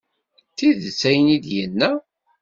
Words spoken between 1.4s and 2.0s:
d-yenna.